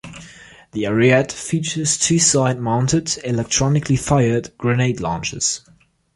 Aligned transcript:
The 0.71 0.85
Ariete 0.85 1.31
features 1.31 1.95
two 1.99 2.17
side-mounted, 2.17 3.19
electronically 3.23 3.97
fired 3.97 4.49
grenade 4.57 4.99
launchers. 4.99 5.61